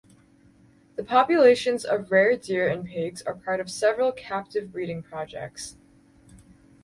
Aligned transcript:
The 0.95 1.03
populations 1.03 1.85
of 1.85 2.09
rare 2.11 2.35
deer 2.35 2.67
and 2.67 2.83
pigs 2.87 3.21
are 3.21 3.35
part 3.35 3.59
of 3.59 3.69
several 3.69 4.11
captive 4.11 4.71
breeding 4.71 5.03
projects. 5.03 5.75